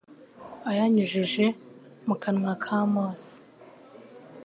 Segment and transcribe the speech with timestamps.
[0.69, 1.45] ayanyujije
[2.07, 3.31] mu kanwa ka Mose.